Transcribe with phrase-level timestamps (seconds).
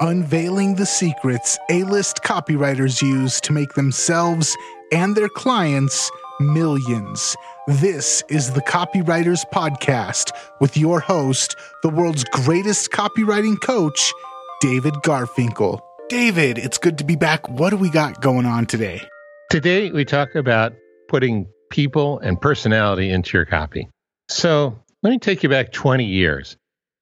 [0.00, 4.56] unveiling the secrets A list copywriters use to make themselves
[4.92, 6.10] and their clients
[6.40, 7.36] millions.
[7.66, 10.30] This is the Copywriters Podcast
[10.60, 14.12] with your host, the world's greatest copywriting coach,
[14.60, 15.80] David Garfinkel.
[16.08, 17.48] David, it's good to be back.
[17.48, 19.02] What do we got going on today?
[19.50, 20.74] Today, we talk about
[21.08, 23.88] putting people and personality into your copy.
[24.28, 26.56] So, let me take you back 20 years.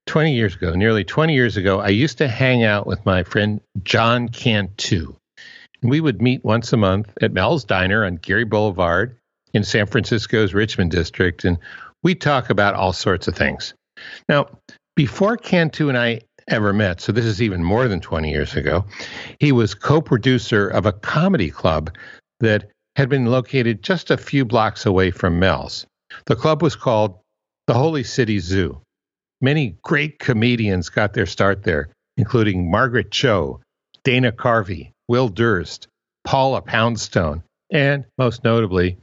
[0.07, 3.61] 20 years ago, nearly 20 years ago, I used to hang out with my friend
[3.83, 5.13] John Cantu.
[5.83, 9.17] We would meet once a month at Mel's Diner on Geary Boulevard
[9.53, 11.57] in San Francisco's Richmond district, and
[12.03, 13.73] we talk about all sorts of things.
[14.27, 14.47] Now,
[14.95, 18.85] before Cantu and I ever met, so this is even more than 20 years ago,
[19.39, 21.95] he was co producer of a comedy club
[22.39, 25.85] that had been located just a few blocks away from Mel's.
[26.25, 27.19] The club was called
[27.67, 28.81] the Holy City Zoo.
[29.41, 33.61] Many great comedians got their start there, including Margaret Cho,
[34.03, 35.87] Dana Carvey, Will Durst,
[36.25, 38.97] Paula Poundstone, and most notably,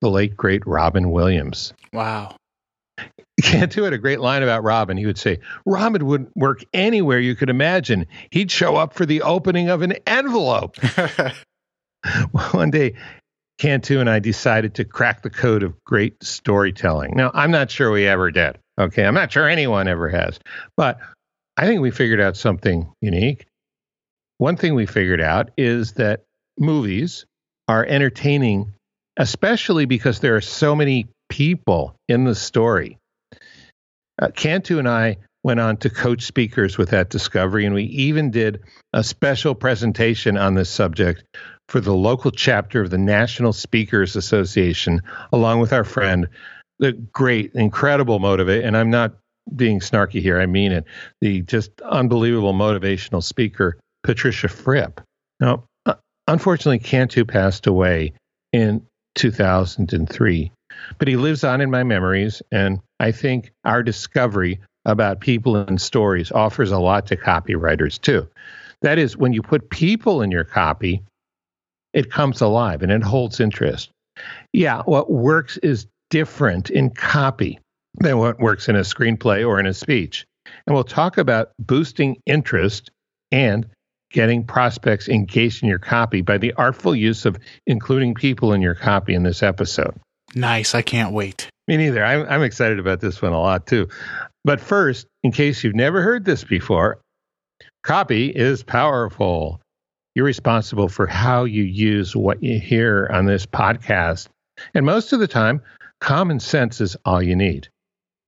[0.00, 1.72] the late great Robin Williams.
[1.92, 2.36] Wow.
[3.42, 4.96] Cantu had a great line about Robin.
[4.96, 8.06] He would say, Robin would work anywhere you could imagine.
[8.30, 10.76] He'd show up for the opening of an envelope.
[12.52, 12.94] One day,
[13.58, 17.12] Cantu and I decided to crack the code of great storytelling.
[17.14, 18.58] Now, I'm not sure we ever did.
[18.78, 19.04] Okay.
[19.04, 20.38] I'm not sure anyone ever has,
[20.76, 20.98] but
[21.56, 23.46] I think we figured out something unique.
[24.38, 26.22] One thing we figured out is that
[26.58, 27.26] movies
[27.68, 28.72] are entertaining,
[29.18, 32.98] especially because there are so many people in the story.
[34.20, 38.30] Uh, Cantu and I went on to coach speakers with that discovery, and we even
[38.30, 38.62] did
[38.92, 41.24] a special presentation on this subject
[41.68, 46.28] for the local chapter of the National Speakers Association, along with our friend
[46.80, 49.12] the great, incredible motivate, and I'm not
[49.54, 50.40] being snarky here.
[50.40, 50.84] I mean it.
[51.20, 55.00] The just unbelievable motivational speaker, Patricia Fripp.
[55.38, 55.94] Now, uh,
[56.26, 58.14] unfortunately, Cantu passed away
[58.52, 58.84] in
[59.14, 60.50] 2003,
[60.98, 65.80] but he lives on in my memories, and I think our discovery about people and
[65.80, 68.26] stories offers a lot to copywriters too.
[68.80, 71.02] That is, when you put people in your copy,
[71.92, 73.90] it comes alive and it holds interest.
[74.54, 77.58] Yeah, what works is different in copy
[77.94, 80.26] than what works in a screenplay or in a speech.
[80.66, 82.90] And we'll talk about boosting interest
[83.32, 83.66] and
[84.10, 88.74] getting prospects engaged in your copy by the artful use of including people in your
[88.74, 89.94] copy in this episode.
[90.34, 90.74] Nice.
[90.74, 91.48] I can't wait.
[91.68, 92.04] Me neither.
[92.04, 93.88] I'm, I'm excited about this one a lot too.
[94.44, 97.00] But first, in case you've never heard this before,
[97.84, 99.60] copy is powerful.
[100.14, 104.28] You're responsible for how you use what you hear on this podcast.
[104.74, 105.62] And most of the time,
[106.00, 107.68] Common sense is all you need.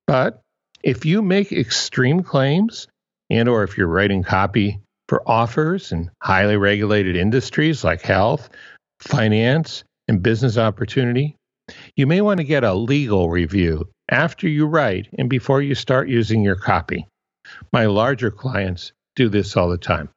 [0.07, 0.41] But
[0.83, 2.87] if you make extreme claims
[3.29, 8.49] and or if you're writing copy for offers in highly regulated industries like health,
[8.99, 11.35] finance, and business opportunity,
[11.95, 16.09] you may want to get a legal review after you write and before you start
[16.09, 17.07] using your copy.
[17.71, 20.09] My larger clients do this all the time.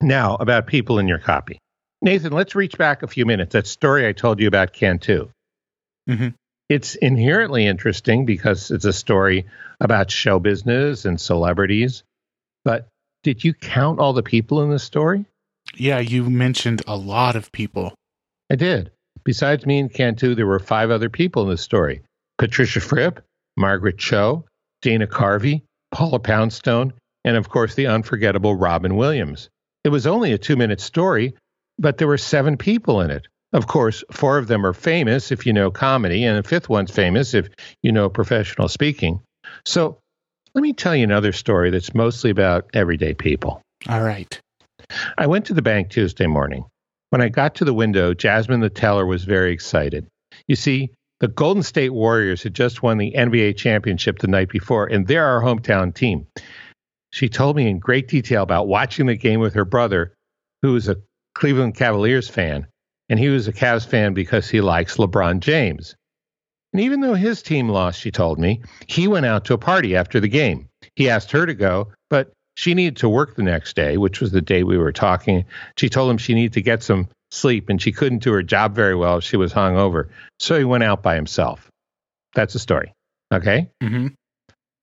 [0.00, 1.58] Now, about people in your copy.
[2.00, 3.52] Nathan, let's reach back a few minutes.
[3.52, 5.28] That story I told you about Cantu.
[6.08, 6.28] Mm-hmm.
[6.72, 9.44] It's inherently interesting because it's a story
[9.78, 12.02] about show business and celebrities.
[12.64, 12.88] But
[13.22, 15.26] did you count all the people in the story?
[15.76, 17.92] Yeah, you mentioned a lot of people.
[18.50, 18.90] I did.
[19.22, 22.00] Besides me and Cantu, there were five other people in the story
[22.38, 23.20] Patricia Fripp,
[23.58, 24.46] Margaret Cho,
[24.80, 29.50] Dana Carvey, Paula Poundstone, and of course the unforgettable Robin Williams.
[29.84, 31.34] It was only a two minute story,
[31.78, 33.28] but there were seven people in it.
[33.52, 36.90] Of course, four of them are famous if you know comedy, and the fifth one's
[36.90, 37.48] famous if
[37.82, 39.20] you know professional speaking.
[39.66, 39.98] So
[40.54, 43.60] let me tell you another story that's mostly about everyday people.
[43.88, 44.40] All right.
[45.18, 46.64] I went to the bank Tuesday morning.
[47.10, 50.06] When I got to the window, Jasmine the teller was very excited.
[50.48, 54.86] You see, the Golden State Warriors had just won the NBA championship the night before,
[54.86, 56.26] and they're our hometown team.
[57.12, 60.14] She told me in great detail about watching the game with her brother,
[60.62, 60.96] who is a
[61.34, 62.66] Cleveland Cavaliers fan,
[63.12, 65.94] and he was a Cavs fan because he likes LeBron James.
[66.72, 69.94] And even though his team lost, she told me, he went out to a party
[69.94, 70.70] after the game.
[70.96, 74.32] He asked her to go, but she needed to work the next day, which was
[74.32, 75.44] the day we were talking.
[75.76, 78.74] She told him she needed to get some sleep and she couldn't do her job
[78.74, 80.08] very well if she was hungover.
[80.40, 81.68] So he went out by himself.
[82.34, 82.94] That's the story.
[83.30, 83.68] Okay?
[83.82, 84.06] Mm-hmm.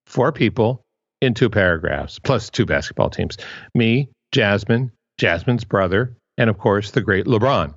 [0.06, 0.84] Four people
[1.20, 3.38] in two paragraphs, plus two basketball teams
[3.74, 7.74] me, Jasmine, Jasmine's brother, and of course, the great LeBron.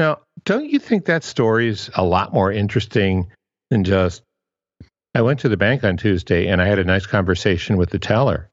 [0.00, 3.30] Now, don't you think that story is a lot more interesting
[3.68, 4.22] than just
[5.14, 7.98] I went to the bank on Tuesday and I had a nice conversation with the
[7.98, 8.48] teller.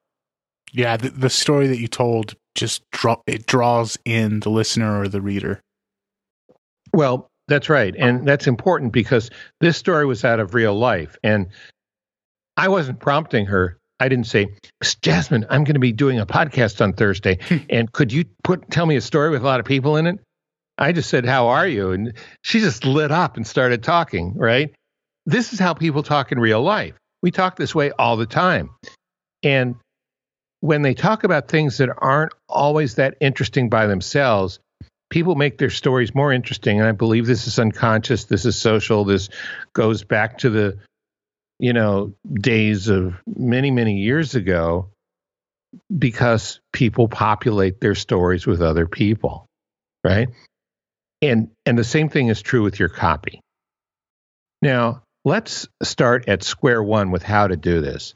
[0.73, 5.07] Yeah, the, the story that you told just draw it draws in the listener or
[5.07, 5.61] the reader.
[6.93, 7.95] Well, that's right.
[7.97, 9.29] And that's important because
[9.61, 11.15] this story was out of real life.
[11.23, 11.47] And
[12.57, 13.77] I wasn't prompting her.
[14.01, 14.49] I didn't say,
[15.01, 17.39] Jasmine, I'm going to be doing a podcast on Thursday.
[17.47, 17.57] Hmm.
[17.69, 20.19] and could you put tell me a story with a lot of people in it?
[20.77, 21.91] I just said, How are you?
[21.91, 24.73] And she just lit up and started talking, right?
[25.25, 26.95] This is how people talk in real life.
[27.21, 28.69] We talk this way all the time.
[29.43, 29.75] And
[30.61, 34.59] when they talk about things that aren't always that interesting by themselves,
[35.09, 36.79] people make their stories more interesting.
[36.79, 39.29] And I believe this is unconscious, this is social, this
[39.73, 40.77] goes back to the,
[41.59, 44.89] you know, days of many, many years ago
[45.95, 49.45] because people populate their stories with other people,
[50.03, 50.29] right?
[51.21, 53.41] And and the same thing is true with your copy.
[54.61, 58.13] Now, let's start at square one with how to do this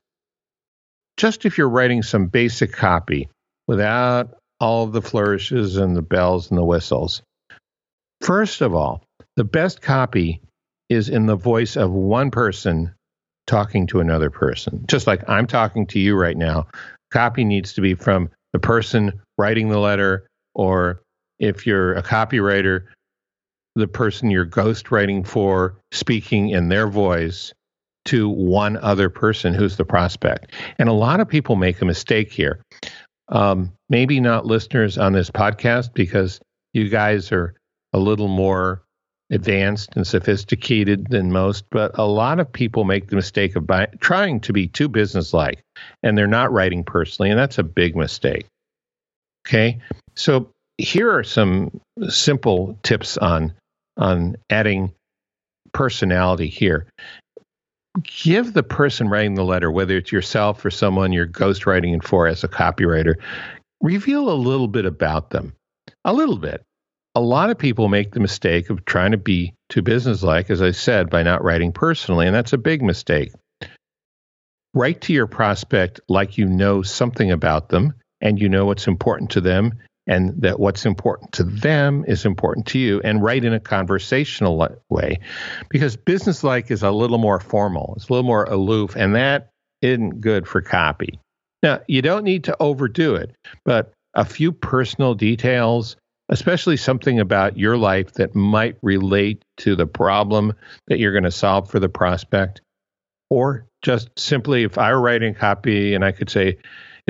[1.21, 3.29] just if you're writing some basic copy
[3.67, 7.21] without all the flourishes and the bells and the whistles,
[8.21, 9.03] first of all,
[9.35, 10.41] the best copy
[10.89, 12.93] is in the voice of one person
[13.45, 14.83] talking to another person.
[14.87, 16.67] Just like I'm talking to you right now,
[17.11, 21.01] copy needs to be from the person writing the letter, or
[21.41, 22.85] if you're a copywriter,
[23.75, 27.53] the person you're ghostwriting for speaking in their voice
[28.05, 30.51] to one other person who's the prospect.
[30.77, 32.61] And a lot of people make a mistake here.
[33.29, 36.39] Um, maybe not listeners on this podcast because
[36.73, 37.55] you guys are
[37.93, 38.83] a little more
[39.31, 43.87] advanced and sophisticated than most, but a lot of people make the mistake of buy-
[43.99, 45.63] trying to be too businesslike
[46.03, 48.45] and they're not writing personally, and that's a big mistake.
[49.47, 49.79] Okay,
[50.15, 51.79] so here are some
[52.09, 53.53] simple tips on
[53.97, 54.93] on adding
[55.73, 56.87] personality here
[58.23, 62.27] give the person writing the letter, whether it's yourself or someone you're ghostwriting it for
[62.27, 63.15] as a copywriter,
[63.81, 65.53] reveal a little bit about them.
[66.05, 66.63] A little bit.
[67.15, 70.71] A lot of people make the mistake of trying to be too businesslike, as I
[70.71, 73.33] said, by not writing personally, and that's a big mistake.
[74.73, 79.31] Write to your prospect like you know something about them and you know what's important
[79.31, 83.53] to them and that what's important to them is important to you and write in
[83.53, 85.19] a conversational way.
[85.69, 89.49] Because business like is a little more formal it's a little more aloof and that
[89.81, 91.19] isn't good for copy.
[91.63, 95.95] Now you don't need to overdo it but a few personal details
[96.29, 100.53] especially something about your life that might relate to the problem
[100.87, 102.61] that you're going to solve for the prospect
[103.29, 106.57] or just simply if i were writing copy and i could say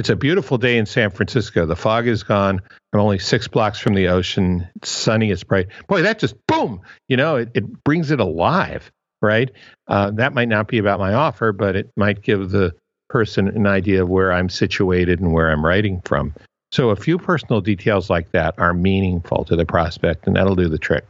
[0.01, 1.68] it's a beautiful day in San Francisco.
[1.68, 2.59] The fog is gone.
[2.92, 4.68] I'm only six blocks from the ocean.
[4.77, 5.30] It's sunny.
[5.30, 5.68] It's bright.
[5.88, 6.81] Boy, that just boom.
[7.07, 9.51] You know, it, it brings it alive, right?
[9.88, 12.74] Uh, that might not be about my offer, but it might give the
[13.09, 16.33] person an idea of where I'm situated and where I'm writing from.
[16.71, 20.68] So a few personal details like that are meaningful to the prospect, and that'll do
[20.68, 21.06] the trick.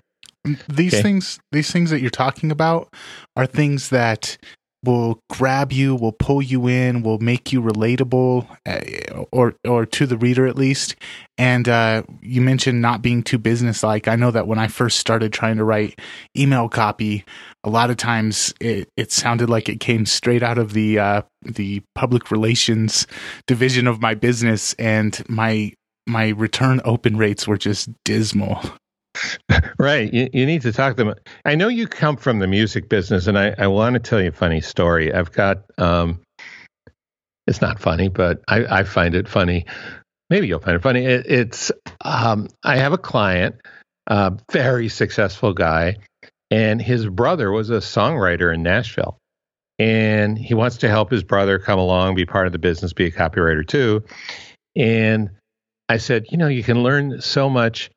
[0.68, 1.02] These okay.
[1.02, 2.94] things, these things that you're talking about,
[3.38, 4.38] are things that
[4.83, 10.06] will grab you, will pull you in, will make you relatable, uh, or or to
[10.06, 10.95] the reader at least.
[11.38, 14.07] And uh, you mentioned not being too businesslike.
[14.07, 16.00] I know that when I first started trying to write
[16.38, 17.24] email copy,
[17.63, 21.22] a lot of times it, it sounded like it came straight out of the uh,
[21.44, 23.08] the public relations
[23.48, 25.74] division of my business, and my
[26.08, 28.60] my return open rates were just dismal.
[29.80, 30.12] right.
[30.13, 31.15] You, you, need to talk to them.
[31.46, 34.30] I know you come from the music business, and I, I want to tell you
[34.30, 35.13] a funny story.
[35.13, 36.22] I've got, um,
[37.48, 39.65] it's not funny, but I, I find it funny.
[40.30, 41.06] Maybe you'll find it funny.
[41.06, 41.72] It, it's,
[42.06, 43.56] um, I have a client,
[44.08, 45.98] a very successful guy,
[46.50, 49.18] and his brother was a songwriter in Nashville.
[49.80, 53.06] And he wants to help his brother come along, be part of the business, be
[53.06, 54.03] a copywriter too.
[54.75, 55.32] And
[55.89, 57.89] I said, you know, you can learn so much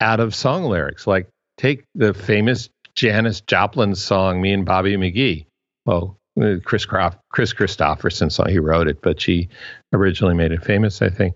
[0.00, 1.06] out of song lyrics.
[1.06, 5.46] Like take the famous Janis Joplin song "Me and Bobby McGee."
[5.86, 8.48] Well, uh, Chris Croft, Kris Kristofferson song.
[8.48, 9.48] He wrote it, but she
[9.92, 11.02] originally made it famous.
[11.02, 11.34] I think.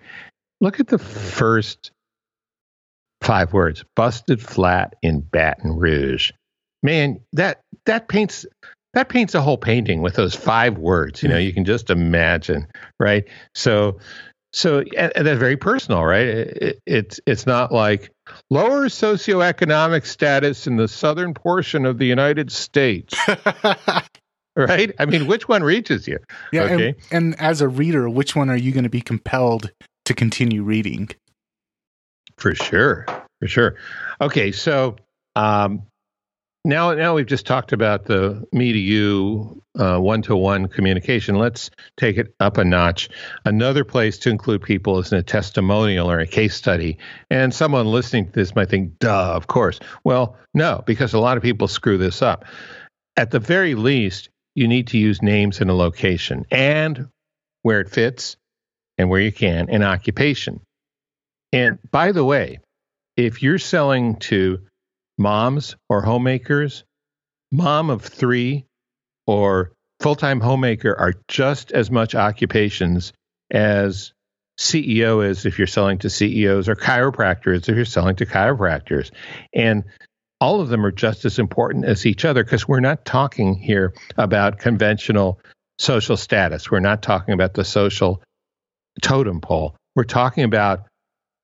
[0.61, 1.91] Look at the first
[3.21, 6.33] five words: "Busted flat in Baton Rouge."
[6.83, 8.47] Man, that that paints
[8.95, 11.23] that paints a whole painting with those five words.
[11.23, 12.67] You know, you can just imagine,
[13.01, 13.25] right?
[13.55, 13.99] So
[14.55, 16.27] so and, and that's very personal, right?
[16.27, 18.13] It, it, it's it's not like
[18.51, 23.15] lower socioeconomic status in the southern portion of the United States.
[24.57, 24.93] right?
[24.99, 26.19] I mean, which one reaches you?
[26.53, 26.63] Yeah.
[26.63, 26.95] Okay.
[27.11, 29.73] And, and as a reader, which one are you going to be compelled
[30.05, 31.11] to continue reading?
[32.37, 33.07] For sure.
[33.41, 33.75] For sure.
[34.21, 34.53] Okay.
[34.53, 34.97] So,
[35.35, 35.83] um,
[36.65, 41.37] now, now we've just talked about the me to you, one to one communication.
[41.37, 43.09] Let's take it up a notch.
[43.45, 46.99] Another place to include people is in a testimonial or a case study.
[47.31, 49.81] And someone listening to this might think, duh, of course.
[50.05, 52.45] Well, no, because a lot of people screw this up.
[53.17, 57.09] At the very least, you need to use names and a location and
[57.63, 58.37] where it fits
[58.97, 60.61] and where you can, and occupation.
[61.53, 62.61] And by the way,
[63.17, 64.61] if you're selling to
[65.19, 66.85] moms or homemakers,
[67.53, 68.67] mom of three
[69.27, 73.13] or full time homemaker are just as much occupations
[73.51, 74.13] as
[74.59, 79.11] CEO is if you're selling to CEOs or chiropractors if you're selling to chiropractors.
[79.53, 79.85] And
[80.41, 83.95] all of them are just as important as each other because we're not talking here
[84.17, 85.41] about conventional
[85.79, 86.71] social status.
[86.71, 88.23] We're not talking about the social
[89.03, 89.75] totem pole.
[89.97, 90.87] We're talking about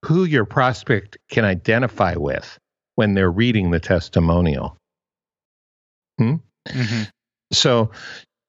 [0.04, 2.58] who your prospect can identify with
[2.94, 4.76] when they're reading the testimonial.
[6.18, 6.36] Hmm?
[6.68, 7.02] Mm-hmm.
[7.52, 7.90] So,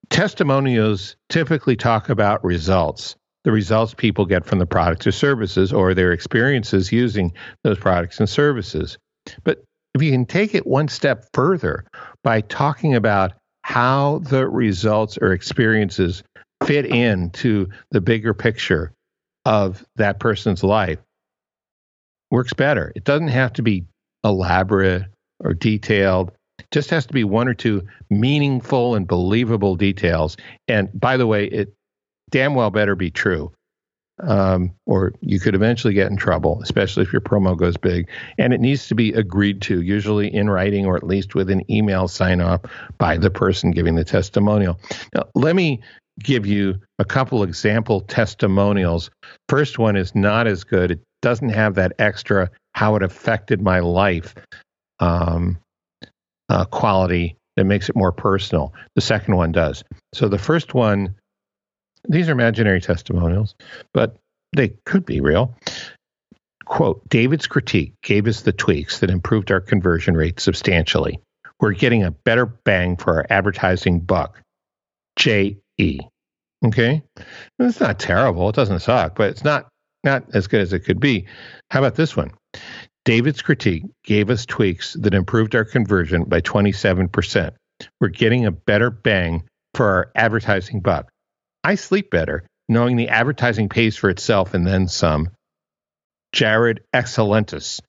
[0.10, 5.94] testimonials typically talk about results, the results people get from the products or services, or
[5.94, 7.34] their experiences using
[7.64, 8.98] those products and services.
[9.44, 9.64] But
[9.96, 11.86] if you can take it one step further
[12.24, 13.34] by talking about
[13.64, 16.24] how the results or experiences
[16.66, 18.92] fit into the bigger picture
[19.46, 21.00] of that person's life,
[22.30, 22.92] works better.
[22.96, 23.86] It doesn't have to be
[24.24, 25.06] elaborate
[25.40, 26.32] or detailed.
[26.72, 30.38] Just has to be one or two meaningful and believable details.
[30.68, 31.74] And by the way, it
[32.30, 33.52] damn well better be true.
[34.20, 38.08] Um, or you could eventually get in trouble, especially if your promo goes big.
[38.38, 41.70] And it needs to be agreed to, usually in writing or at least with an
[41.72, 42.62] email sign off
[43.00, 44.80] by the person giving the testimonial.
[45.16, 45.82] Now, let me
[46.24, 49.10] give you a couple example testimonials.
[49.50, 50.92] First one is not as good.
[50.92, 54.34] It doesn't have that extra how it affected my life
[55.00, 55.58] um,
[56.50, 58.74] uh, quality that makes it more personal.
[58.96, 59.84] The second one does.
[60.14, 61.16] So the first one,
[62.08, 63.56] these are imaginary testimonials,
[63.94, 64.18] but
[64.56, 65.56] they could be real.
[66.66, 71.20] Quote David's critique gave us the tweaks that improved our conversion rate substantially.
[71.60, 74.42] We're getting a better bang for our advertising buck.
[75.18, 76.00] J.E.
[76.66, 77.02] Okay.
[77.60, 78.50] It's not terrible.
[78.50, 79.68] It doesn't suck, but it's not
[80.04, 81.28] not as good as it could be.
[81.70, 82.32] How about this one?
[83.06, 87.52] David's critique gave us tweaks that improved our conversion by 27%.
[88.00, 91.10] We're getting a better bang for our advertising buck.
[91.64, 95.30] I sleep better knowing the advertising pays for itself and then some.
[96.32, 97.82] Jared Excellentis,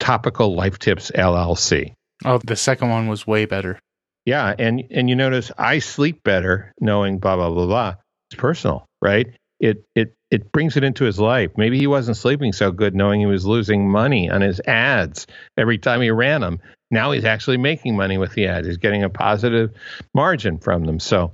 [0.00, 1.92] Topical Life Tips LLC.
[2.24, 3.78] Oh, the second one was way better.
[4.24, 7.94] Yeah, and and you notice I sleep better knowing blah blah blah blah.
[8.34, 9.28] It's personal, right?
[9.60, 11.52] It it it brings it into his life.
[11.56, 15.26] Maybe he wasn't sleeping so good knowing he was losing money on his ads
[15.56, 16.58] every time he ran them.
[16.90, 18.66] Now he's actually making money with the ads.
[18.66, 19.72] He's getting a positive
[20.14, 20.98] margin from them.
[20.98, 21.32] So,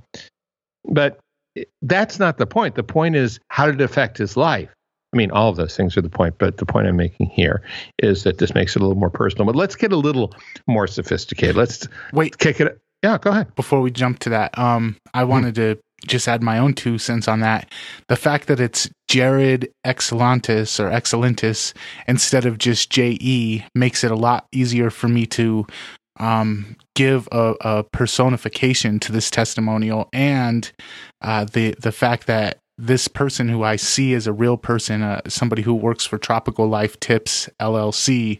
[0.85, 1.19] but
[1.81, 2.75] that's not the point.
[2.75, 4.69] The point is how did it affect his life?
[5.13, 7.63] I mean, all of those things are the point, but the point I'm making here
[7.99, 9.45] is that this makes it a little more personal.
[9.45, 10.33] But let's get a little
[10.67, 11.57] more sophisticated.
[11.57, 12.79] Let's wait, kick it.
[13.03, 13.53] Yeah, go ahead.
[13.55, 15.63] Before we jump to that, um, I wanted hmm.
[15.63, 17.71] to just add my own two cents on that.
[18.07, 21.73] The fact that it's Jared Excellentis or Excellentis
[22.07, 25.65] instead of just JE makes it a lot easier for me to
[26.19, 30.71] um, give a, a, personification to this testimonial and
[31.21, 35.21] uh, the the fact that this person who I see as a real person, uh,
[35.27, 38.39] somebody who works for Tropical Life Tips LLC,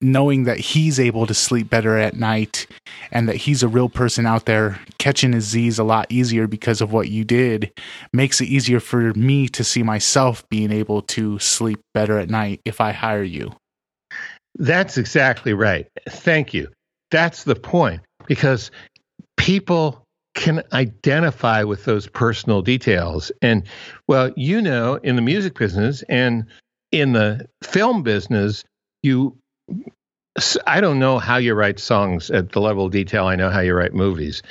[0.00, 2.66] knowing that he's able to sleep better at night
[3.10, 6.80] and that he's a real person out there catching his Z's a lot easier because
[6.80, 7.72] of what you did
[8.12, 12.60] makes it easier for me to see myself being able to sleep better at night
[12.64, 13.54] if I hire you.
[14.56, 15.86] That's exactly right.
[16.08, 16.68] Thank you.
[17.10, 18.70] That's the point because
[19.36, 23.30] people can identify with those personal details.
[23.40, 23.62] And
[24.08, 26.44] well, you know, in the music business and
[26.92, 28.64] in the film business,
[29.02, 29.36] you
[30.66, 33.60] I don't know how you write songs at the level of detail I know how
[33.60, 34.42] you write movies,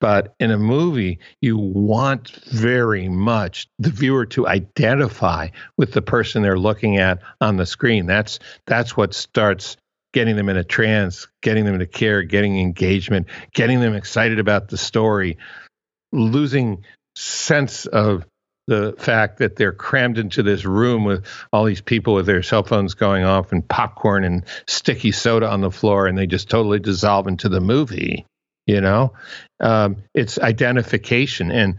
[0.00, 6.42] but in a movie, you want very much the viewer to identify with the person
[6.42, 8.06] they're looking at on the screen.
[8.06, 9.76] That's that's what starts
[10.12, 14.68] getting them in a trance, getting them to care, getting engagement, getting them excited about
[14.68, 15.38] the story,
[16.12, 16.84] losing
[17.16, 18.24] sense of
[18.66, 22.62] the fact that they're crammed into this room with all these people with their cell
[22.62, 26.78] phones going off and popcorn and sticky soda on the floor and they just totally
[26.78, 28.24] dissolve into the movie
[28.66, 29.12] you know
[29.60, 31.76] um, it's identification and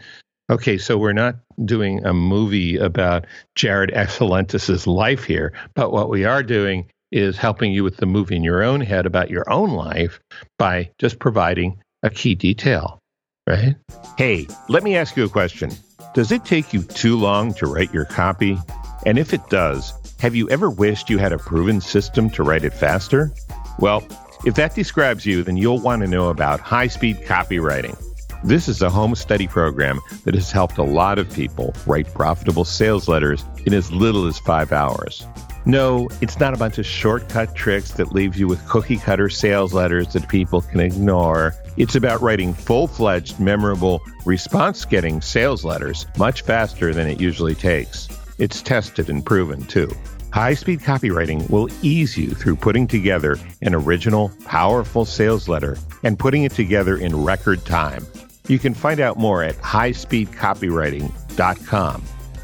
[0.52, 3.25] okay so we're not doing a movie about
[3.56, 8.36] jared excellentis's life here but what we are doing is helping you with the movie
[8.36, 10.20] in your own head about your own life
[10.58, 13.00] by just providing a key detail,
[13.48, 13.75] right?
[14.18, 15.72] Hey, let me ask you a question.
[16.13, 18.60] Does it take you too long to write your copy?
[19.03, 22.63] And if it does, have you ever wished you had a proven system to write
[22.63, 23.32] it faster?
[23.79, 24.03] Well,
[24.46, 28.00] if that describes you, then you'll want to know about high speed copywriting.
[28.43, 32.63] This is a home study program that has helped a lot of people write profitable
[32.63, 35.25] sales letters in as little as five hours.
[35.65, 39.74] No, it's not a bunch of shortcut tricks that leave you with cookie cutter sales
[39.74, 41.55] letters that people can ignore.
[41.77, 47.55] It's about writing full fledged, memorable, response getting sales letters much faster than it usually
[47.55, 48.10] takes.
[48.38, 49.89] It's tested and proven too.
[50.32, 56.20] High speed copywriting will ease you through putting together an original, powerful sales letter and
[56.20, 58.05] putting it together in record time.
[58.48, 62.03] You can find out more at highspeedcopywriting.com.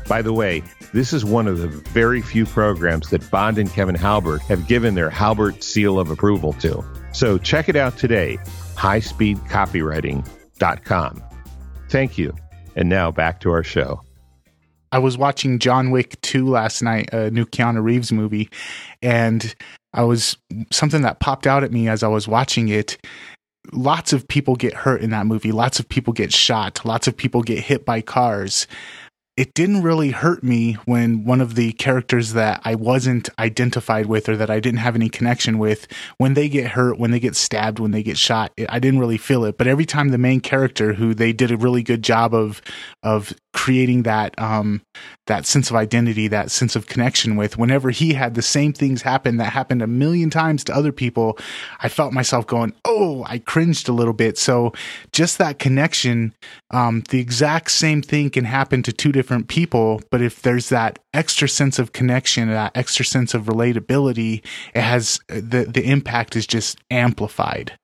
[0.10, 3.94] By the way, this is one of the very few programs that Bond and Kevin
[3.94, 6.84] Halbert have given their Halbert seal of approval to.
[7.14, 8.40] So check it out today,
[8.74, 11.24] highspeedcopywriting.com.
[11.90, 12.36] Thank you.
[12.76, 14.02] And now back to our show.
[14.92, 18.50] I was watching John Wick 2 last night, a new Keanu Reeves movie,
[19.04, 19.54] and
[19.94, 20.38] I was
[20.72, 22.98] something that popped out at me as I was watching it.
[23.72, 25.52] Lots of people get hurt in that movie.
[25.52, 26.84] Lots of people get shot.
[26.84, 28.66] Lots of people get hit by cars
[29.40, 34.28] it didn't really hurt me when one of the characters that I wasn't identified with
[34.28, 37.38] or that I didn't have any connection with, when they get hurt, when they get
[37.38, 39.58] stabbed, when they get shot, I didn't really feel it.
[39.58, 42.62] But every time the main character, who they did a really good job of
[43.02, 44.82] of creating that um,
[45.28, 49.04] that sense of identity, that sense of connection with, whenever he had the same things
[49.04, 51.38] happen that happened a million times to other people,
[51.80, 54.38] I felt myself going, "Oh!" I cringed a little bit.
[54.38, 54.74] So
[55.14, 56.34] just that connection,
[56.72, 60.70] um, the exact same thing can happen to two different different people, but if there's
[60.70, 64.44] that extra sense of connection, that extra sense of relatability,
[64.74, 67.78] it has the the impact is just amplified.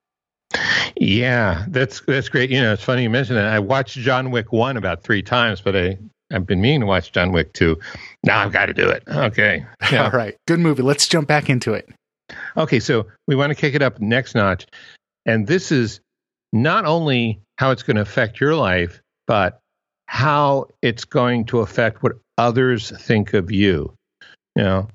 [0.96, 2.50] Yeah, that's that's great.
[2.50, 3.46] You know, it's funny you mentioned that.
[3.46, 6.00] I watched John Wick one about three times, but I
[6.34, 7.78] I've been meaning to watch John Wick two.
[8.24, 9.04] Now I've got to do it.
[9.08, 9.64] Okay.
[9.92, 10.06] Yeah.
[10.06, 10.36] All right.
[10.48, 10.82] Good movie.
[10.82, 11.88] Let's jump back into it.
[12.58, 14.66] Okay, so we want to kick it up next notch,
[15.28, 16.00] and this is
[16.52, 19.60] not only how it's going to affect your life, but
[20.08, 23.94] how it's going to affect what others think of you.
[24.56, 24.88] You know,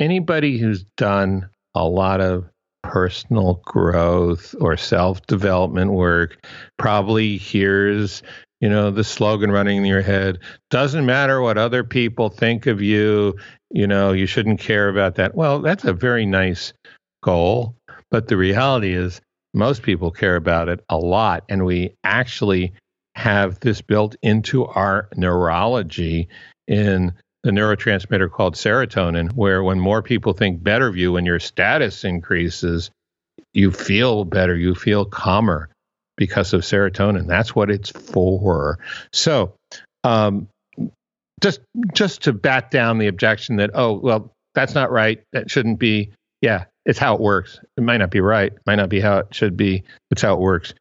[0.00, 2.48] anybody who's done a lot of
[2.82, 6.46] personal growth or self development work
[6.78, 8.22] probably hears,
[8.60, 10.38] you know, the slogan running in your head
[10.70, 13.36] doesn't matter what other people think of you,
[13.70, 15.34] you know, you shouldn't care about that.
[15.34, 16.72] Well, that's a very nice
[17.22, 17.74] goal.
[18.10, 19.20] But the reality is,
[19.52, 21.42] most people care about it a lot.
[21.48, 22.72] And we actually
[23.16, 26.28] have this built into our neurology
[26.68, 31.40] in the neurotransmitter called serotonin, where when more people think better of you, when your
[31.40, 32.90] status increases,
[33.54, 35.70] you feel better, you feel calmer
[36.16, 37.26] because of serotonin.
[37.26, 38.78] That's what it's for.
[39.12, 39.54] So,
[40.04, 40.48] um,
[41.42, 41.60] just
[41.94, 46.10] just to bat down the objection that oh well that's not right that shouldn't be
[46.40, 49.26] yeah it's how it works it might not be right might not be how it
[49.34, 50.72] should be it's how it works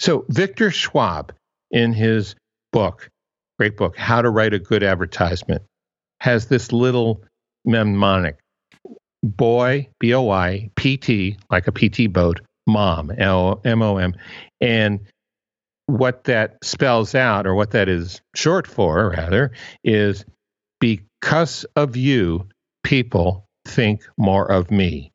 [0.00, 1.32] so victor schwab
[1.70, 2.34] in his
[2.72, 3.08] book,
[3.58, 5.62] great book, How to Write a Good Advertisement,
[6.20, 7.22] has this little
[7.64, 8.38] mnemonic
[9.22, 14.14] boy, B O Y, P T, like a PT boat, mom, L M O M.
[14.60, 15.00] And
[15.86, 19.52] what that spells out, or what that is short for, rather,
[19.82, 20.24] is
[20.78, 22.46] because of you,
[22.84, 25.12] people think more of me.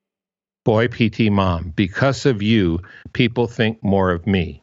[0.66, 2.80] Boy, PT, mom, because of you,
[3.14, 4.62] people think more of me.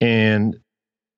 [0.00, 0.58] And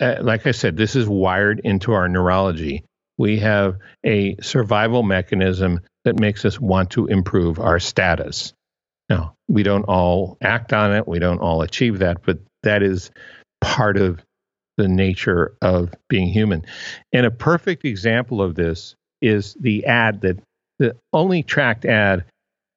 [0.05, 2.85] uh, like I said, this is wired into our neurology.
[3.17, 8.53] We have a survival mechanism that makes us want to improve our status.
[9.09, 13.11] Now, we don't all act on it, we don't all achieve that, but that is
[13.61, 14.21] part of
[14.77, 16.65] the nature of being human.
[17.13, 20.41] And a perfect example of this is the ad that
[20.79, 22.25] the only tracked ad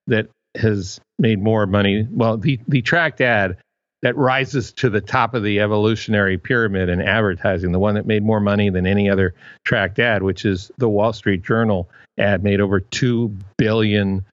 [0.07, 2.07] that has made more money.
[2.09, 3.57] Well, the, the tracked ad
[4.01, 8.23] that rises to the top of the evolutionary pyramid in advertising, the one that made
[8.23, 9.33] more money than any other
[9.63, 14.25] tracked ad, which is the Wall Street Journal ad, made over $2 billion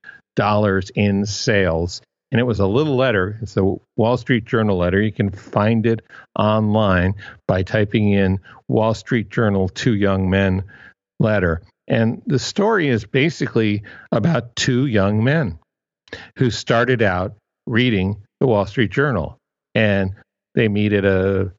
[0.94, 2.03] in sales.
[2.31, 3.38] And it was a little letter.
[3.42, 5.00] It's the Wall Street Journal letter.
[5.00, 6.00] You can find it
[6.38, 7.14] online
[7.46, 10.64] by typing in Wall Street Journal Two Young Men
[11.20, 11.62] letter.
[11.87, 15.59] And the story is basically about two young men
[16.37, 19.38] who started out reading the Wall Street Journal
[19.74, 20.10] and
[20.54, 21.52] they meet at a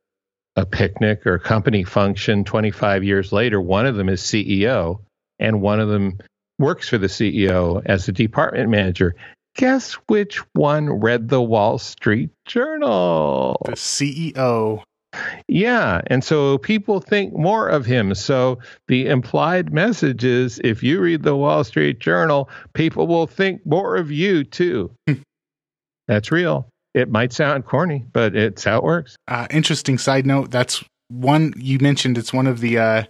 [0.58, 5.00] a picnic or a company function 25 years later one of them is CEO
[5.38, 6.18] and one of them
[6.60, 9.14] works for the CEO as a department manager
[9.56, 13.58] guess which one read the Wall Street Journal?
[13.66, 14.84] The CEO.
[15.48, 16.02] Yeah.
[16.08, 18.14] And so people think more of him.
[18.16, 23.66] So the implied message is if you read the Wall Street Journal, people will think
[23.66, 24.92] more of you too.
[25.08, 25.22] Hmm.
[26.08, 26.68] That's real.
[26.96, 29.18] It might sound corny, but it's how it works.
[29.28, 30.50] Uh, interesting side note.
[30.50, 32.18] That's one you mentioned.
[32.18, 33.04] It's one of the uh,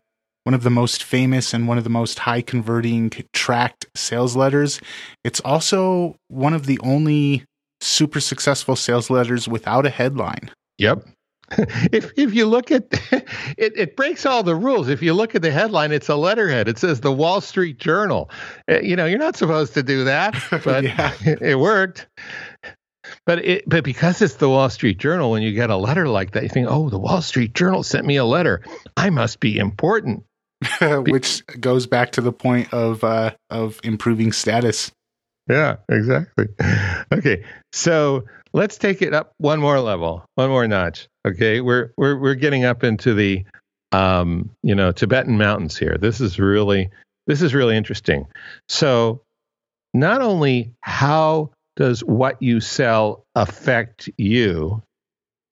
[0.43, 4.81] one of the most famous and one of the most high converting tracked sales letters.
[5.23, 7.45] It's also one of the only
[7.79, 10.49] super successful sales letters without a headline.
[10.79, 11.07] Yep.
[11.91, 14.87] if if you look at it, it breaks all the rules.
[14.87, 16.67] If you look at the headline, it's a letterhead.
[16.67, 18.31] It says the Wall Street Journal.
[18.67, 20.85] Uh, you know, you're not supposed to do that, but
[21.41, 22.07] it worked.
[23.25, 26.31] But it, but because it's the Wall Street Journal, when you get a letter like
[26.31, 28.61] that, you think, oh, the Wall Street Journal sent me a letter.
[28.97, 30.23] I must be important.
[30.81, 34.91] Which goes back to the point of uh, of improving status.
[35.49, 36.47] Yeah, exactly.
[37.11, 41.07] Okay, so let's take it up one more level, one more notch.
[41.27, 43.43] Okay, we're we're we're getting up into the
[43.91, 45.97] um, you know Tibetan mountains here.
[45.99, 46.89] This is really
[47.27, 48.25] this is really interesting.
[48.69, 49.21] So,
[49.93, 54.81] not only how does what you sell affect you?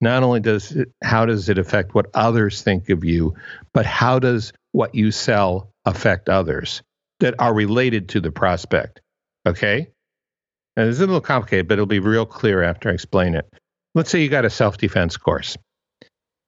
[0.00, 3.34] Not only does it, how does it affect what others think of you,
[3.72, 6.82] but how does what you sell affect others
[7.20, 9.00] that are related to the prospect?
[9.46, 9.88] Okay.
[10.76, 13.48] This is a little complicated, but it'll be real clear after I explain it.
[13.94, 15.56] Let's say you got a self defense course.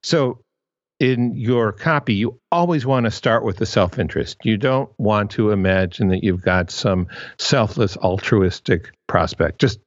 [0.03, 0.41] So
[0.99, 4.39] in your copy, you always want to start with the self interest.
[4.45, 9.61] You don't want to imagine that you've got some selfless, altruistic prospect.
[9.61, 9.81] Just,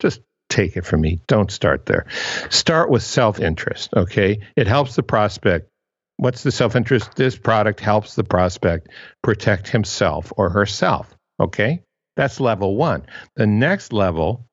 [0.00, 1.20] just take it from me.
[1.26, 2.06] Don't start there.
[2.50, 3.90] Start with self interest.
[3.96, 4.40] Okay.
[4.56, 5.68] It helps the prospect.
[6.16, 7.14] What's the self interest?
[7.16, 8.88] This product helps the prospect
[9.22, 11.08] protect himself or herself.
[11.40, 11.80] Okay.
[12.16, 13.06] That's level one.
[13.36, 14.44] The next level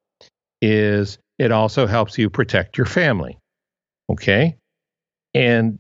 [0.62, 3.38] is it also helps you protect your family.
[4.10, 4.56] Okay.
[5.38, 5.78] And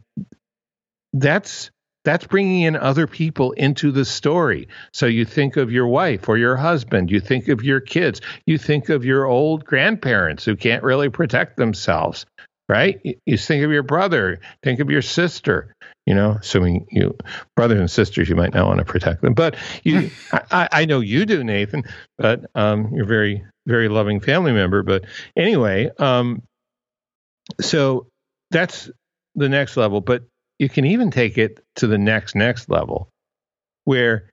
[1.13, 1.71] that's
[2.05, 4.67] that's bringing in other people into the story.
[4.93, 8.57] So you think of your wife or your husband, you think of your kids, you
[8.57, 12.25] think of your old grandparents who can't really protect themselves,
[12.69, 13.01] right?
[13.25, 15.73] You think of your brother, think of your sister,
[16.05, 17.17] you know, assuming you
[17.55, 21.01] brothers and sisters, you might not want to protect them, but you, I, I, know
[21.01, 21.83] you do, Nathan,
[22.17, 24.83] but um, you're very, very loving family member.
[24.83, 25.03] But
[25.35, 26.43] anyway, um,
[27.59, 28.07] so
[28.51, 28.89] that's
[29.37, 30.01] the next level.
[30.01, 30.23] But
[30.59, 33.09] you can even take it to the next next level
[33.85, 34.29] where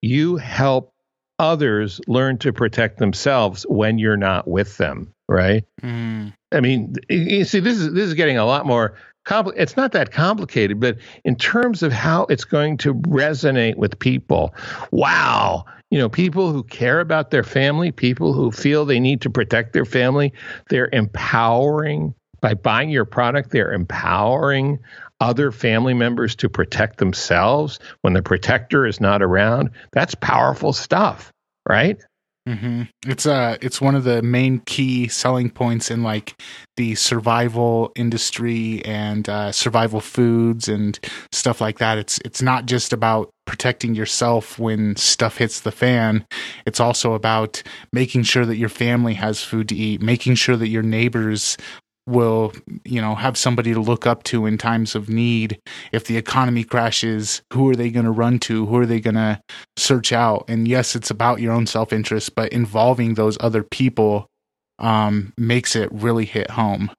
[0.00, 0.92] you help
[1.38, 6.32] others learn to protect themselves when you're not with them right mm.
[6.52, 9.92] i mean you see this is this is getting a lot more compli- it's not
[9.92, 14.52] that complicated but in terms of how it's going to resonate with people
[14.90, 19.30] wow you know people who care about their family people who feel they need to
[19.30, 20.32] protect their family
[20.70, 24.78] they're empowering by buying your product they're empowering
[25.20, 29.70] other family members to protect themselves when the protector is not around.
[29.92, 31.32] That's powerful stuff,
[31.68, 32.00] right?
[32.48, 32.84] Mm-hmm.
[33.06, 36.40] It's uh, it's one of the main key selling points in like
[36.78, 40.98] the survival industry and uh, survival foods and
[41.30, 41.98] stuff like that.
[41.98, 46.24] It's it's not just about protecting yourself when stuff hits the fan.
[46.64, 50.68] It's also about making sure that your family has food to eat, making sure that
[50.68, 51.58] your neighbors
[52.08, 52.52] will
[52.84, 55.58] you know have somebody to look up to in times of need.
[55.92, 58.66] If the economy crashes who are they going to run to?
[58.66, 59.40] Who are they going to
[59.76, 60.46] search out?
[60.48, 64.26] And yes it's about your own self-interest but involving those other people
[64.78, 66.90] um, makes it really hit home.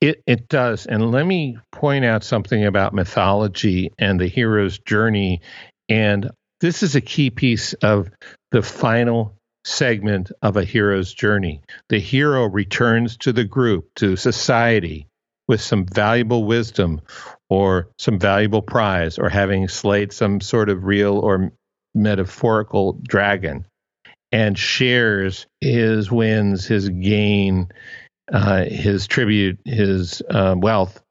[0.00, 0.86] It it does.
[0.86, 5.40] And let me point out something about mythology and the hero's journey.
[5.88, 8.10] And this is a key piece of
[8.50, 9.37] the final
[9.68, 11.62] segment of a hero's journey.
[11.88, 15.06] The hero returns to the group, to society,
[15.48, 17.00] with some valuable wisdom
[17.48, 21.52] or some valuable prize or having slayed some sort of real or
[21.94, 23.64] metaphorical dragon
[24.30, 27.68] and shares his wins, his gain,
[28.30, 31.02] uh, his tribute, his uh, wealth,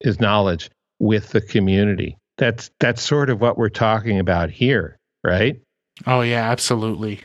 [0.00, 2.16] his knowledge with the community.
[2.38, 5.60] That's that's sort of what we're talking about here, right?
[6.06, 7.20] Oh yeah, absolutely.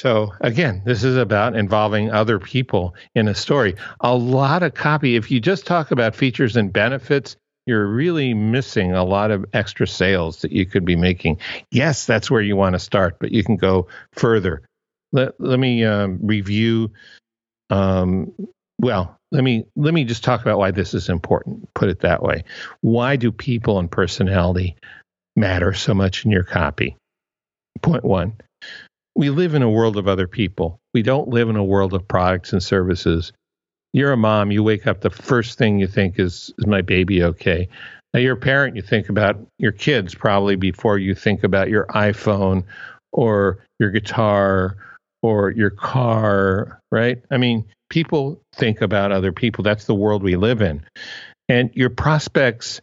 [0.00, 3.76] So again, this is about involving other people in a story.
[4.00, 7.36] A lot of copy, if you just talk about features and benefits,
[7.66, 11.38] you're really missing a lot of extra sales that you could be making.
[11.70, 14.62] Yes, that's where you want to start, but you can go further.
[15.12, 16.92] Let, let me um, review.
[17.68, 18.32] Um,
[18.78, 21.68] well, let me let me just talk about why this is important.
[21.74, 22.44] Put it that way.
[22.80, 24.76] Why do people and personality
[25.36, 26.96] matter so much in your copy?
[27.82, 28.32] Point one
[29.14, 30.80] we live in a world of other people.
[30.94, 33.32] We don't live in a world of products and services.
[33.92, 37.22] You're a mom, you wake up, the first thing you think is, is my baby
[37.24, 37.68] okay?
[38.14, 41.86] Now, you're a parent, you think about your kids probably before you think about your
[41.86, 42.64] iPhone
[43.12, 44.76] or your guitar
[45.22, 47.22] or your car, right?
[47.30, 49.62] I mean, people think about other people.
[49.62, 50.84] That's the world we live in.
[51.48, 52.80] And your prospects,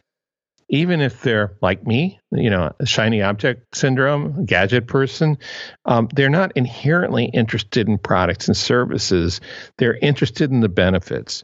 [0.69, 5.38] even if they're like me, you know, shiny object syndrome, gadget person,
[5.86, 9.39] um, they're not inherently interested in products and services.
[9.77, 11.43] They're interested in the benefits.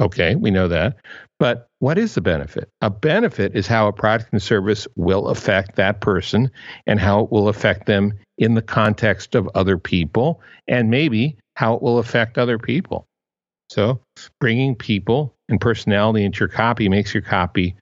[0.00, 0.96] Okay, we know that.
[1.38, 2.68] But what is the benefit?
[2.80, 6.50] A benefit is how a product and service will affect that person
[6.86, 11.74] and how it will affect them in the context of other people and maybe how
[11.74, 13.06] it will affect other people.
[13.70, 14.00] So,
[14.40, 17.76] bringing people and personality into your copy makes your copy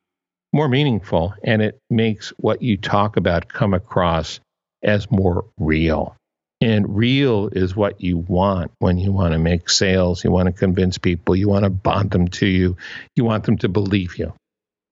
[0.52, 4.40] more meaningful and it makes what you talk about come across
[4.82, 6.16] as more real.
[6.60, 10.22] And real is what you want when you want to make sales.
[10.22, 11.34] You want to convince people.
[11.34, 12.76] You want to bond them to you.
[13.16, 14.32] You want them to believe you.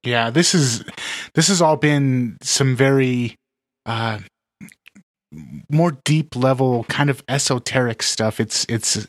[0.03, 0.83] Yeah, this is
[1.35, 3.37] this has all been some very
[3.87, 4.18] uh,
[5.69, 8.40] more deep level kind of esoteric stuff.
[8.40, 9.07] It's it's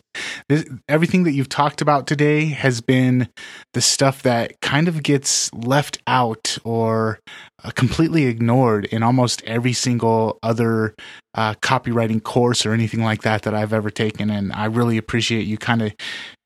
[0.47, 3.27] this, everything that you've talked about today has been
[3.73, 7.19] the stuff that kind of gets left out or
[7.63, 10.93] uh, completely ignored in almost every single other
[11.33, 14.29] uh, copywriting course or anything like that that I've ever taken.
[14.29, 15.93] And I really appreciate you kind of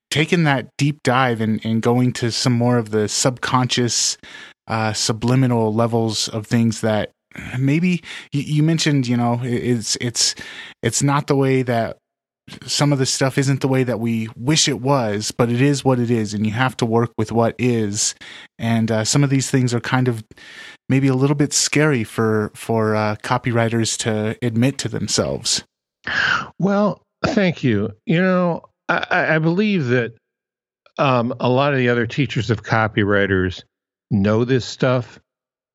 [0.09, 4.17] taking that deep dive and, and going to some more of the subconscious
[4.67, 7.11] uh, subliminal levels of things that
[7.59, 10.35] maybe you, mentioned you know it's it's
[10.81, 11.97] it's not the way that
[12.65, 15.83] some of the stuff isn't the way that we wish it was, but it is
[15.83, 18.13] what it is, and you have to work with what is.
[18.59, 20.23] And uh, some of these things are kind of
[20.87, 25.63] maybe a little bit scary for for uh, copywriters to admit to themselves.
[26.59, 27.91] Well, thank you.
[28.05, 30.13] You know, I, I believe that
[30.97, 33.63] um, a lot of the other teachers of copywriters
[34.11, 35.19] know this stuff,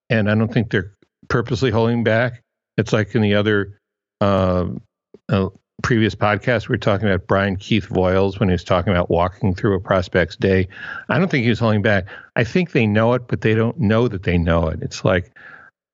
[0.09, 0.94] and I don't think they're
[1.31, 2.43] purposely holding back.
[2.77, 3.79] It's like in the other
[4.21, 4.66] uh,
[5.31, 5.49] uh,
[5.83, 9.55] previous podcast, we were talking about Brian Keith Voiles when he was talking about walking
[9.55, 10.69] through a prospect's day.
[11.09, 12.07] I don't think he was holding back.
[12.37, 14.83] I think they know it, but they don't know that they know it.
[14.83, 15.33] It's like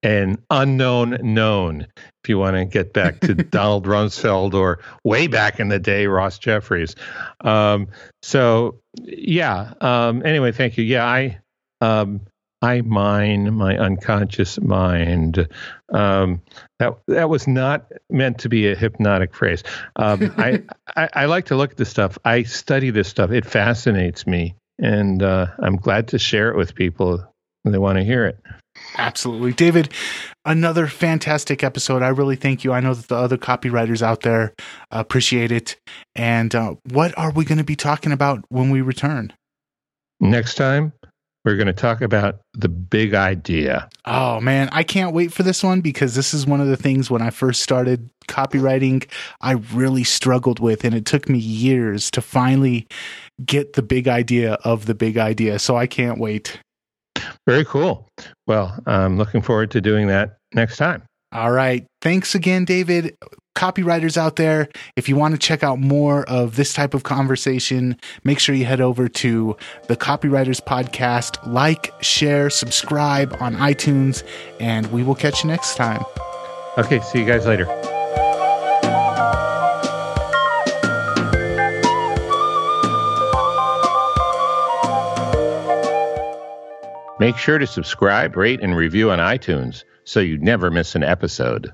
[0.03, 1.87] an unknown known,
[2.23, 6.07] if you want to get back to Donald Rumsfeld or way back in the day,
[6.07, 6.95] Ross Jeffries.
[7.41, 7.89] Um,
[8.23, 9.73] so, yeah.
[9.81, 10.85] Um, anyway, thank you.
[10.85, 11.39] Yeah, I.
[11.81, 12.23] Um,
[12.67, 15.47] I mine my unconscious mind.
[15.93, 16.43] Um,
[16.81, 19.63] that that was not meant to be a hypnotic phrase.
[19.95, 20.63] Um, I,
[20.97, 22.19] I, I like to look at this stuff.
[22.25, 23.31] I study this stuff.
[23.31, 27.25] It fascinates me, and uh, I'm glad to share it with people
[27.63, 28.39] when they want to hear it.
[28.99, 29.93] Absolutely, David.
[30.45, 32.03] Another fantastic episode.
[32.03, 32.73] I really thank you.
[32.73, 34.55] I know that the other copywriters out there
[34.91, 35.77] appreciate it.
[36.15, 39.33] And uh, what are we going to be talking about when we return?
[40.21, 40.93] Next time,
[41.47, 43.89] we're going to talk about the big idea.
[44.05, 47.09] Oh man, I can't wait for this one because this is one of the things
[47.09, 49.09] when I first started copywriting,
[49.41, 52.89] I really struggled with, and it took me years to finally
[53.45, 55.61] get the big idea of the big idea.
[55.61, 56.59] So I can't wait.
[57.47, 58.09] Very cool.
[58.49, 61.05] Well, I'm looking forward to doing that next time.
[61.37, 61.87] All right.
[62.01, 63.15] Thanks again, David
[63.57, 67.97] copywriters out there, if you want to check out more of this type of conversation,
[68.23, 69.57] make sure you head over to
[69.89, 74.23] the Copywriters Podcast, like, share, subscribe on iTunes,
[74.61, 76.05] and we will catch you next time.
[76.77, 77.67] Okay, see you guys later.
[87.19, 91.73] Make sure to subscribe, rate, and review on iTunes so you never miss an episode.